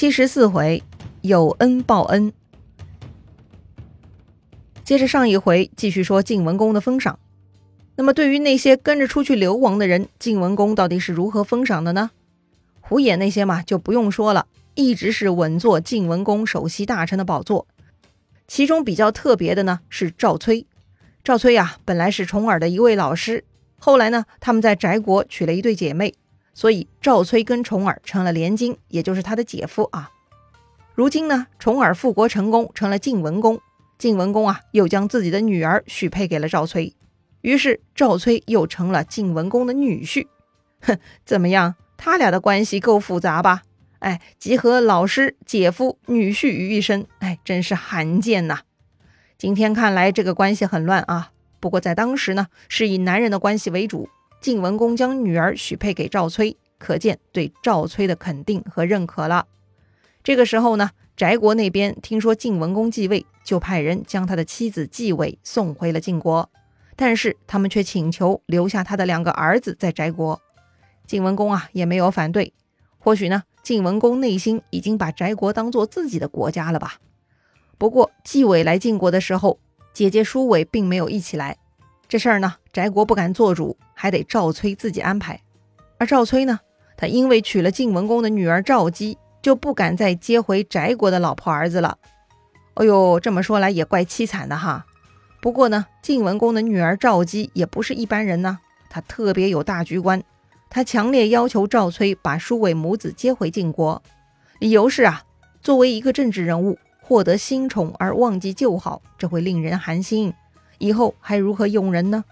[0.00, 0.82] 七十四回，
[1.20, 2.32] 有恩报恩。
[4.82, 7.18] 接着上一回继续说晋文公的封赏。
[7.96, 12.12] 那么对于那些跟着出去流亡的人，晋文公到底是如何封赏的呢？
[12.80, 17.66] 胡衍那些嘛就不用说了，一直是稳坐晋文公首席大臣的宝座。
[18.48, 20.66] 其中比较特别的呢是赵崔。
[21.22, 23.44] 赵崔呀，本来是重耳的一位老师，
[23.78, 26.14] 后来呢他们在翟国娶了一对姐妹，
[26.60, 30.10] 所以赵崔跟重耳成了连襟，也就是他的姐夫啊。
[30.94, 33.58] 如今呢，重耳复国成功，成了晋文公。
[33.96, 36.94] 晋文公啊，又将自己的女儿许配给了赵崔，
[37.40, 40.26] 于是赵崔又成了晋文公的女婿。
[40.84, 41.76] 哼，怎么样？
[41.96, 43.62] 他俩的关系够复杂吧？
[44.00, 48.60] 哎，集合老师、姐夫、女婿于一身，哎，真是罕见呐。
[49.38, 51.32] 今天看来这个关系很乱啊。
[51.58, 54.10] 不过在当时呢，是以男人的关系为主。
[54.40, 59.46] 晋文公将女儿许配给赵崔，可见对赵崔的肯定和认可了。
[60.22, 60.90] 这个时候呢。
[61.16, 66.48] 翟国那边听说晋文公继位，就派人将他的妻子继位送回了晋国，
[66.96, 70.40] 但是他们却请求留下他的两个儿子在翟国。
[71.06, 72.54] 晋文公啊也没有反对，
[72.98, 76.94] 或许呢晋文公内心已经把翟国当做自己的国家了吧。
[77.76, 79.58] 不过纪伟来晋国的时候，
[79.92, 81.58] 姐姐叔伟并没有一起来，
[82.08, 85.38] 这事儿呢翟国不敢做主，还得赵崔自己安排。
[85.98, 86.60] 而赵崔呢，
[86.96, 89.18] 他因为娶了晋文公的女儿赵姬。
[89.42, 91.96] 就不敢再接回翟国的老婆儿子了。
[92.74, 94.84] 哎呦，这么说来也怪凄惨的哈。
[95.40, 98.58] 不过呢，晋文公的女儿赵姬也不是一般人呢，
[98.90, 100.22] 她特别有大局观。
[100.68, 104.02] 她强烈要求赵崔把舒伟母子接回晋国，
[104.58, 105.22] 理由是啊，
[105.62, 110.34] 作为一个政治人物，获得新宠而忘记旧好，这会令人寒心，
[110.76, 112.22] 以后还如何用人呢？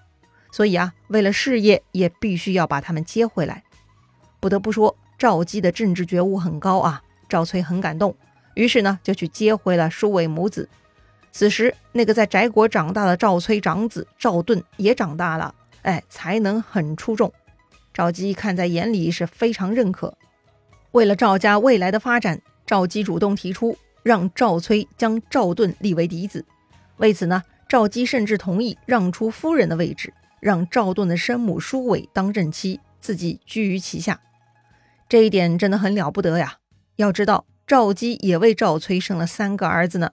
[0.50, 3.62] 所以啊，为了事业，也必须要把他们接回来。
[4.40, 4.96] 不得不说。
[5.18, 8.16] 赵姬的政治觉悟很高啊，赵崔很感动，
[8.54, 10.68] 于是呢就去接回了舒伟母子。
[11.32, 15.52] 此时，那个在翟国长大的赵崔长子赵盾也长大了，
[15.82, 17.32] 哎，才能很出众。
[17.92, 20.16] 赵姬看在眼里是非常认可。
[20.92, 26.44] 为了赵家未来的发展，赵姬主动提出让赵崔将赵盾立为嫡子。
[26.98, 34.20] 为此呢，赵姬甚至同意让出夫人的位置，让赵盾的生母舒伟当正妻，自己居于其下。
[35.08, 36.58] 这一点真的很了不得呀！
[36.96, 40.12] 要知道，赵姬也为赵崔生了三个儿子呢。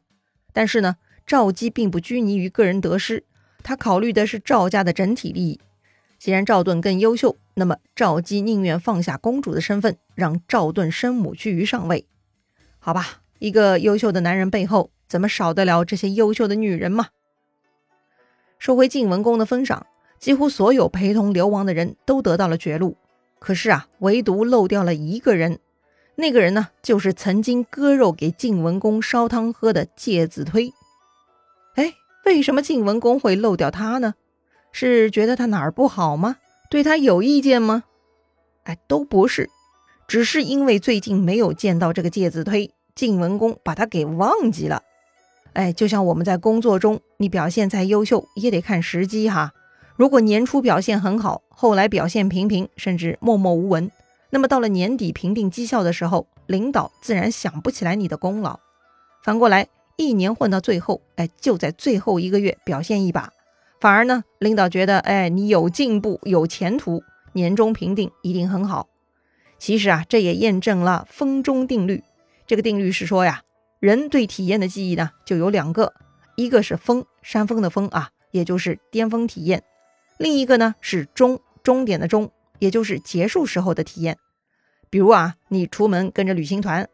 [0.53, 3.23] 但是呢，赵姬并不拘泥于个人得失，
[3.61, 5.59] 他考虑的是赵家的整体利益。
[6.17, 12.07] 既然赵盾更优秀，那么赵姬宁愿放下公主的身份，让赵盾生母居于上位。
[12.79, 17.07] 好吧，一个优秀的男人背后，怎么少得了这些优秀的女人嘛？
[18.57, 19.85] 说回晋文公的封赏，
[20.19, 22.97] 几乎所有陪同流亡的人都得到了绝路。
[23.39, 25.59] 可是啊，唯独漏掉了一个人，
[26.15, 30.73] 那个人呢，就是曾经割肉给晋文公烧汤喝的介子推。
[31.75, 31.93] 哎，
[32.25, 34.15] 为什么晋文公会漏掉他呢？
[34.71, 36.37] 是觉得他哪儿不好吗？
[36.69, 37.83] 对他有意见吗？
[38.63, 39.49] 哎，都不是，
[40.07, 44.81] 只是因为最近没有见到这个介子推，晋文公把他给忘记了。
[45.53, 49.53] 哎，就像我们在工作中，你表现再优秀，也得看时机哈。
[49.95, 53.89] 如果年初表现很好，后来表现平平，甚至默默无闻，
[54.29, 58.59] 那么到了年底评定绩效的时候，领导自然想不起来你的功劳。
[59.23, 63.31] 反过来，一年混到最后，哎，就在最后一个月表现一把，
[63.79, 67.01] 反而呢，领导觉得，哎，你有进步，有前途，
[67.31, 68.89] 年终评定一定很好。
[69.57, 72.03] 其实啊，这也验证了风中定律。
[72.45, 73.44] 这个定律是说呀，
[73.79, 75.94] 人对体验的记忆呢，就有两个，
[76.35, 79.63] 一个是峰，山峰的峰啊，也就是巅峰体验。
[80.17, 84.17] 另一个呢是终终点的终，也就是结束时候的体验。
[84.89, 86.87] 比如啊，你出门跟着旅行团，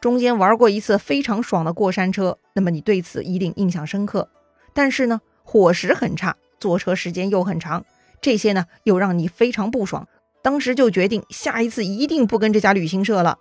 [0.00, 4.28] 中间玩过一次非常爽的过山车，那么你对此一定印象深刻。
[4.74, 7.84] 但是呢，伙食很差，坐车时间又很长，
[8.20, 10.06] 这些呢又让你非常不爽。
[10.42, 13.38] 当时就决定下一次一定不跟这家旅行社了。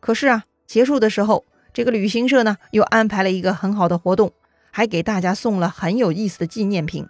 [0.00, 4.32] 可是啊，结束的时候，这个旅行社呢又安排了一个很好的活动，
[4.70, 7.06] 还给大家送了很有意思的纪念品。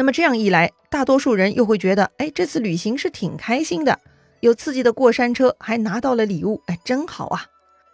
[0.00, 4.00] 那么这样一来，大多数人又会觉得，哎，这次旅行是挺开心的，
[4.40, 7.44] 有刺激的过山车，还拿到了礼物，哎，真好啊。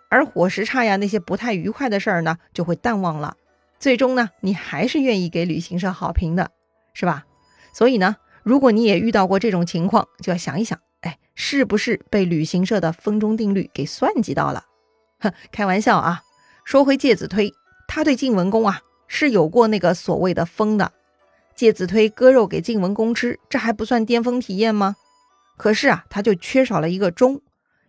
[0.08, 3.36] 而伙食差呀，那些不太愉快的事儿呢，就会淡忘了。
[3.80, 6.52] 最终呢，你还是愿意给旅行社好评的，
[6.94, 7.24] 是吧？
[7.72, 8.14] 所以呢，
[8.44, 14.64] 如果你也遇到过这种情况，就要想一想，哎，是不是被旅行社的风中定律给算计到了？
[15.18, 16.22] 哼，开玩笑啊。
[16.64, 17.52] 说回介子推，
[17.88, 20.92] 他对晋文公啊是有过那个所谓的封的。
[21.56, 24.96] 介子推割肉给晋文公吃，这还不算巅峰体验吗？
[25.56, 27.40] 可是啊，他就缺少了一个忠，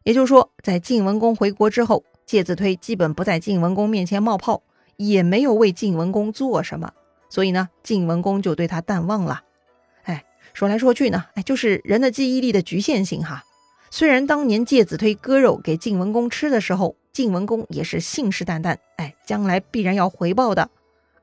[0.04, 4.64] 也就是说，在晋文公回国之后，介子推基本不在晋文公面前冒泡，
[4.96, 6.94] 也没有为晋文公做什么，
[7.30, 9.44] 所以呢，晋文公就对他淡忘了。
[10.04, 10.24] 哎，
[10.54, 13.44] 说来说去呢，哎，就是人的记忆力的局限性哈。
[13.90, 20.70] 虽然当年介子推割肉给晋文公吃的时候，晋文公也是信誓旦旦，哎，将来必然要回报的。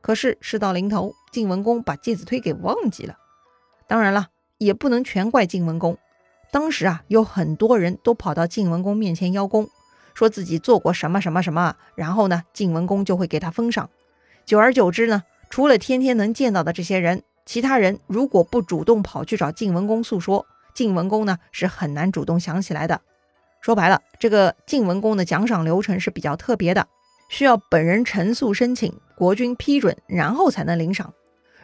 [0.05, 3.17] 可是事到临头，晋文公把介子推给忘记了。
[3.87, 4.27] 当然了，
[4.59, 5.97] 也不能全怪晋文公。
[6.51, 9.71] 当时啊，有很多人都跑到晋文公面前邀功，
[10.13, 13.89] 说自己做过什么什么什么，然后呢，晋文公就会给他封赏。
[14.45, 23.01] 久而久之呢，除了天天能见到的这些人，其他人如果不主动跑去找晋文公诉说，晋文公呢是很难主动想起来的。
[23.63, 26.89] 说白了，这个晋文公的奖赏流程是比较特别的，
[27.35, 31.13] 需要本人陈述申请，国君批准，然后才能领赏。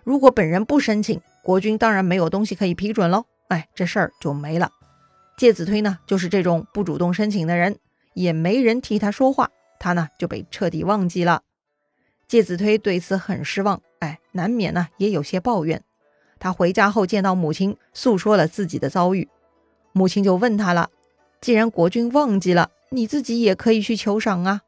[0.03, 3.25] 如果本人不申请，国君当然没有东西可以批准喽。
[3.47, 4.73] 哎，这事儿就没了。
[5.39, 7.79] 介子推呢，就是这种不主动申请的人，
[8.15, 11.43] 也没人替他说话，他呢就被彻底忘记了。
[12.27, 15.85] 介子推对此很失望，哎，难免呢也有些抱怨。
[16.41, 19.29] 他回家后见到母亲，诉说了自己的遭遇，
[19.93, 20.91] 母亲就问他了
[21.41, 24.63] ：“既然国君忘记了，你自己也可以去求赏啊。”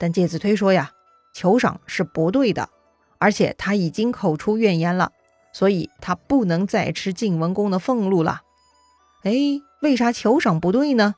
[0.00, 0.92] 但介子推说呀，
[1.34, 2.70] 求赏是不对的。
[3.18, 5.12] 而且他已经口出怨言了，
[5.52, 8.40] 所以他不能再吃晋文公的俸禄了。
[9.24, 9.32] 哎，
[9.82, 11.14] 为啥求赏不对呢？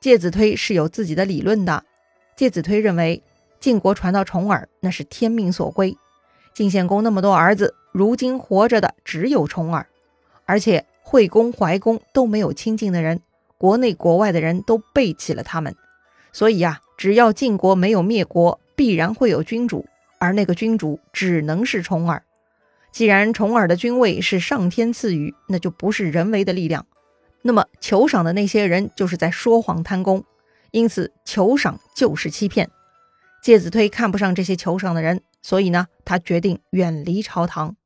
[0.00, 1.84] 介子推是有自己的理论的。
[2.34, 3.22] 介子推认为，
[3.60, 5.94] 晋国传到重耳那是天命所归。
[6.54, 9.86] 晋献公那么多儿子，如今活着的只有重耳，
[10.46, 13.20] 而且惠公、怀公都没有亲近的人，
[13.58, 15.76] 国内国外的人都背弃了他们。
[16.34, 19.86] 所以呀，只要晋国没有灭国，必然会有君主。
[20.18, 22.24] 而那个君主只能是重耳。
[22.90, 26.86] 既然重耳的君位是上天赐予，那就不是人为的力量。
[27.42, 30.24] 那么求赏的那些人就是在说谎贪功，
[30.72, 32.68] 因此求赏就是欺骗。
[33.40, 37.76] 介子推看不上这些求赏的人，所以呢，他决定远离朝堂。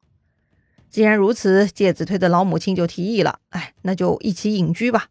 [0.89, 5.09] 既然如此，介子推的老母亲就提议了：“哎，那就一起隐居吧。”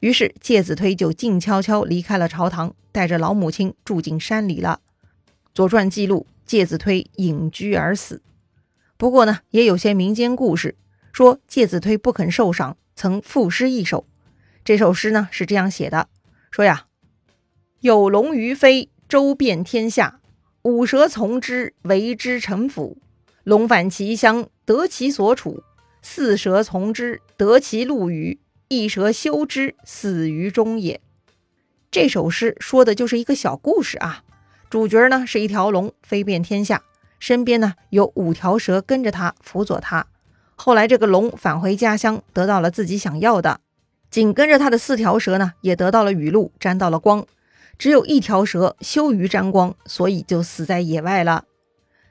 [0.00, 4.80] 于是介子推就静悄悄离开了朝堂，带着老母亲住进山里了。
[5.54, 6.26] 《左传》记录。
[6.46, 8.20] 介子推隐居而死。
[8.98, 10.76] 不过呢，也有些民间故事
[11.10, 14.06] 说介子推不肯受赏，曾赋诗一首。
[14.62, 16.08] 这首诗呢是这样写的：
[16.50, 16.84] 说呀，
[17.80, 20.20] 有龙于飞，周遍天下；
[20.64, 22.98] 五蛇从之，为之臣服。
[23.42, 25.62] 龙返其乡，得其所处；
[26.02, 28.38] 四蛇从之，得其禄与；
[28.68, 31.00] 一蛇休之，死于中也。
[31.90, 34.24] 这首诗说的就是一个小故事啊。
[34.70, 36.82] 主角呢是一条龙，飞遍天下，
[37.20, 40.06] 身边呢有五条蛇跟着他，辅佐他。
[40.56, 43.60] 后来这个龙返回家乡，得到了自己想要的，
[44.10, 47.26] 紧跟着他的四条蛇呢也得到了雨露，沾到了光。
[47.78, 51.44] 只有一条蛇羞于沾光，所以就死在野外了。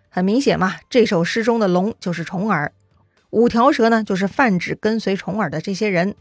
[0.09, 2.71] 很明显嘛，这首诗中的龙就是重耳，
[3.31, 6.15] 五条蛇呢就是泛指跟随重耳的这些人，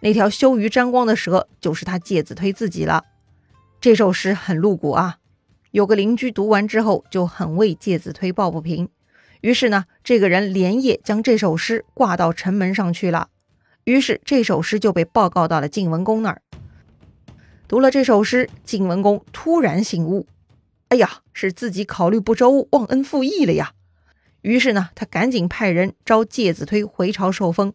[0.00, 3.04] 那条羞于沾光的蛇就是他介子推自己了。
[3.80, 5.18] 这首诗很露骨啊。
[5.70, 8.88] 有个邻居读完之后就很为介子推抱不平，
[9.42, 13.28] 于是呢，这个人连夜将这首诗挂到城门上去了。
[13.84, 16.42] 于是这首诗就被报告到了晋文公那儿。
[17.66, 20.26] 读了这首诗，晋文公突然醒悟
[20.88, 23.72] ：“哎呀，是自己考虑不周，忘恩负义了呀！”
[24.40, 27.74] 于是呢，他赶紧派人招介子推回朝受封。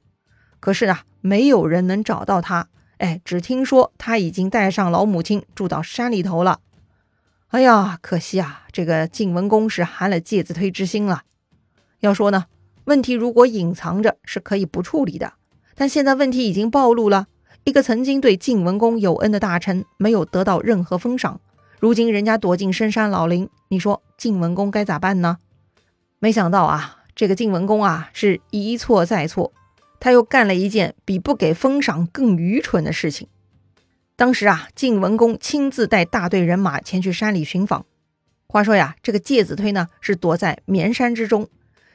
[0.64, 2.70] 可是啊，没有人能找到他。
[3.00, 6.62] 哎，只听说他已经带上老母亲住到山里头了。
[7.50, 11.24] 哎呀，可惜啊，这个晋文公是寒了介子推之心了。
[12.00, 12.46] 要说呢，
[12.86, 15.34] 问题如果隐藏着是可以不处理的，
[15.76, 17.28] 但现在问题已经暴露了。
[17.66, 21.42] 一个曾经对晋文公有恩的大臣没有得到任何封赏，
[21.82, 25.40] 如今人家躲进深山老林，你说晋文公该咋办呢？
[26.20, 29.52] 没想到啊，这个晋文公啊是一错再错，
[30.04, 33.30] 他又干了一件比不给封赏更愚蠢的事情。
[34.18, 37.86] 当时啊，晋文公亲自带大队人马前去山里寻访。
[38.46, 41.48] 话说呀，这个介子推呢是躲在绵山之中。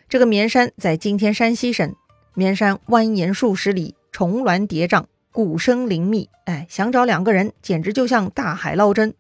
[0.08, 1.94] 这个绵山在今天山西省。
[2.32, 6.30] 绵山蜿蜒数十里，重峦叠嶂，谷声林密。
[6.46, 9.12] 哎，想找两个人，简直就像大海捞针。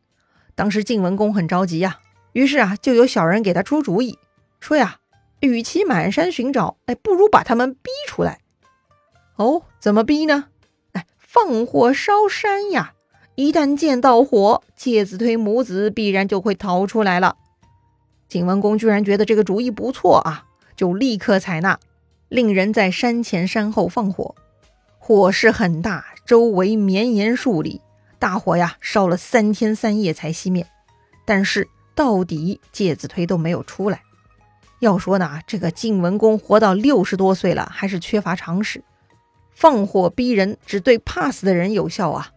[0.54, 1.98] 当时晋文公很着急呀，
[2.32, 4.18] 于是啊，就有小人给他出主意，
[4.60, 5.00] 说呀，
[5.40, 8.40] 与其满山寻找，哎，不如把他们逼出来。
[9.38, 10.46] 哦，怎么逼呢？
[10.92, 12.94] 哎放火烧山呀！
[13.36, 17.36] 一旦见到火，介子推母子必然就会逃出来了。
[18.28, 21.78] 晋文公居然觉得这个主意不错啊，就立刻采纳，
[22.28, 24.34] 令人在山前山后放火。
[24.98, 27.80] 火势很大，周围绵延数里，
[28.18, 30.66] 大火呀烧了三天三夜才熄灭。
[31.24, 34.02] 但是到底介子推都没有出来。
[34.80, 38.82] 要说呢，这个晋文公活到六十多岁了，还是缺乏常识，
[39.60, 42.30] 放火逼人只对怕死的人有效啊。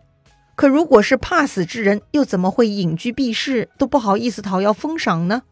[0.56, 5.44] 可如果是怕死之人，又怎么会隐居避世，都不好意思讨要封赏呢？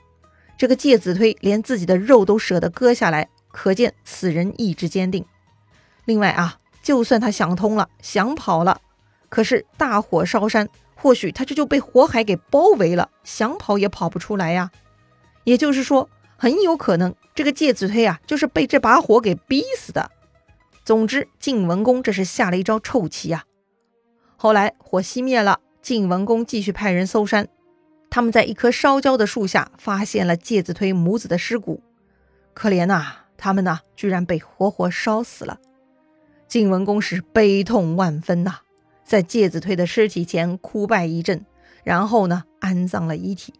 [0.57, 5.23] 这个介子推连自己的肉都舍得割下来，可见此人意志坚定。
[6.05, 8.81] 另外啊，就算他想通了，想跑了，
[9.29, 14.71] 可是大火烧山，或许他这就被火海给包围了，想跑也跑不出来呀。
[15.43, 16.09] 也就是说。
[16.41, 20.09] 很有可能这个介子推啊，就是被这把火给逼死的。
[20.89, 23.45] 总之，晋文公这是下了一招臭棋啊。
[24.35, 27.47] 后来火熄灭了，晋文公继续派人搜山，
[28.09, 31.83] 他们在一棵烧焦的树下发现了介子推母子的尸骨。
[32.55, 33.05] 可怜呐，
[33.37, 35.59] 他们呐，居然被活活烧死了。
[36.47, 38.61] 晋文公是悲痛万分呐，
[39.05, 41.45] 在介子推的尸体前哭拜一阵，
[41.83, 43.53] 然后呢，安葬了遗体。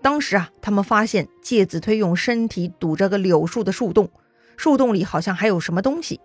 [0.00, 4.08] 当时啊，他们发现介子推用身体堵着个柳树的树洞，
[4.56, 6.20] 树洞里好像还有什么东西。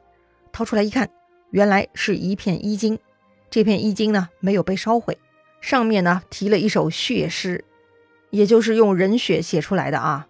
[0.59, 1.09] 掏出来一看，
[1.51, 2.99] 原来是一片衣襟。
[3.49, 5.17] 这片衣襟呢，没有被烧毁，
[5.61, 7.63] 上面呢提了一首血诗，
[8.29, 10.27] 也就是用人血写出来的啊。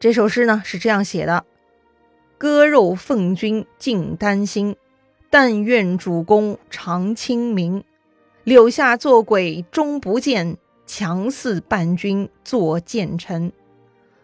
[0.00, 1.44] 这首诗呢是这样写的：
[2.38, 4.74] 割肉奉君尽丹心，
[5.28, 7.84] 但愿主公常清明。
[8.44, 10.56] 柳下做鬼终不见。
[10.86, 13.52] 强似伴君作谏臣，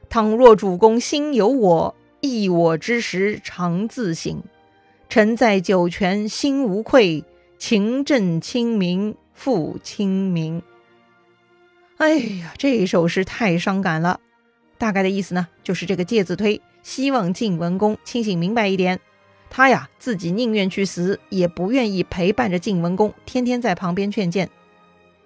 [0.08, 4.42] 倘若主公心有我，忆我之时常自省。
[5.14, 7.22] 臣在九泉心无愧，
[7.56, 10.60] 情正清明复清明。
[11.98, 14.18] 哎呀，这首诗太伤感了。
[14.76, 18.98] 大概的意思呢，就是这个介子推希望晋文公清醒明白一点，
[19.50, 24.50] 他呀自己宁愿去死，也不愿意陪伴着晋文公，天天在旁边劝谏。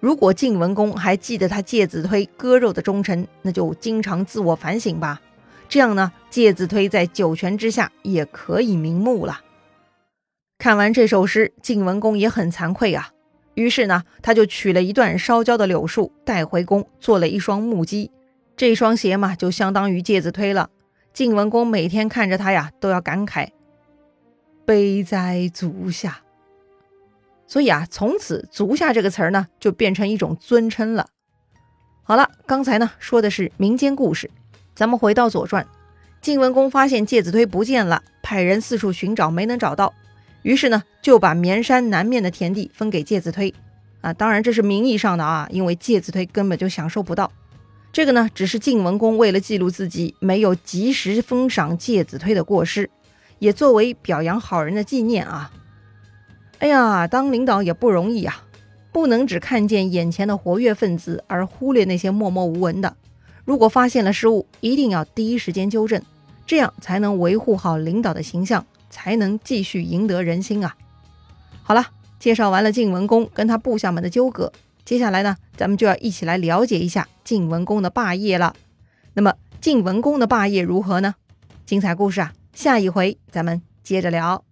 [0.01, 5.23] 如果晋文公还记得他介子推割肉的忠诚，那就经常自我反省吧。
[5.67, 9.41] 这样呢，介子推在九泉之下也可以瞑目了。
[10.59, 13.11] 看完这首诗，晋文公也很惭愧啊。
[13.55, 18.11] 于是呢，他就取了一段烧焦的柳树带回宫，做了一双木屐。
[18.57, 20.71] 这双鞋嘛，就相当于介子推了。
[21.13, 23.51] 晋文公每天看着他呀，都要感慨：
[24.65, 26.23] 悲哉足下。
[27.47, 31.07] 所以啊，从此“足下”这个词儿呢，就变成一种尊称了。
[32.03, 34.29] 好了，刚才呢说的是民间故事，
[34.75, 35.65] 咱们回到《左传》，
[36.21, 39.95] 晋文公发现介子推不见了，派人四处寻找，没能找到，
[40.43, 43.53] 于是呢就把绵山南面的田地分给介子推。
[44.01, 47.31] 啊，当然这是名义上的啊，因为介子推根本就享受不到。
[47.93, 52.89] 这个呢，只是晋文公为了记录自己没有及时封赏介子推的过失，
[53.41, 55.51] 也作为表扬好人的纪念啊。
[56.59, 58.37] 哎呀，当领导也不容易呀，
[58.93, 62.95] 不能只看见眼前的活跃分子，而忽略那些默默无闻的。
[63.45, 66.01] 如果发现了失误，一定要第一时间纠正，
[66.47, 70.77] 这样才能维护好领导的形象，才能继续赢得人心啊。
[71.63, 71.87] 好了，
[72.19, 74.53] 介绍完了晋文公跟他部下们的纠葛，
[74.85, 78.55] 接下来呢，咱们就要一起来了解一下晋文公的霸业了。
[79.15, 81.15] 那么晋文公的霸业如何呢？
[81.67, 84.48] 精彩故事啊，下一回咱们接着聊。